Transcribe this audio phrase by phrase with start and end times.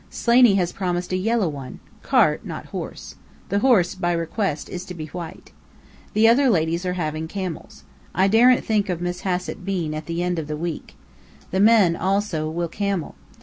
[0.09, 3.17] Slaney has promised a yellow one cart, not horse.
[3.49, 5.51] The horse, by request, is to be white.
[6.13, 7.83] The other ladies are having camels.
[8.15, 10.95] I daren't think of Miss Hassett Bean at the end of the week.
[11.51, 13.13] The men, also, will camel.